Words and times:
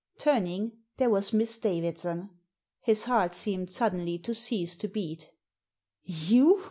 Turning, 0.17 0.71
there 0.97 1.11
was 1.11 1.31
Miss 1.31 1.59
Davidson. 1.59 2.31
His 2.79 3.03
heart 3.03 3.35
seemed 3.35 3.69
suddenly 3.69 4.17
to 4.17 4.33
cease 4.33 4.75
to 4.77 4.87
beat" 4.87 5.29
You 6.31 6.59